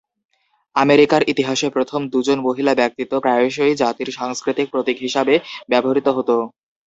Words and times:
আমেরিকার 0.75 1.21
ইতিহাসে 1.31 1.67
প্রথম 1.69 2.01
দুজন 2.13 2.37
মহিলা 2.47 2.73
ব্যক্তিত্ব 2.75 3.13
প্রায়শই 3.23 3.73
জাতির 3.81 4.09
সাংস্কৃতিক 4.17 4.67
প্রতীক 4.69 4.97
হিসাবে 4.99 5.33
ব্যবহৃত 5.71 6.07
হত। 6.09 6.29